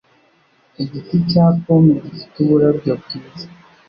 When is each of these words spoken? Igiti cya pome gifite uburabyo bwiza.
Igiti 0.83 1.15
cya 1.29 1.45
pome 1.63 1.95
gifite 2.05 2.35
uburabyo 2.43 2.91
bwiza. 3.01 3.45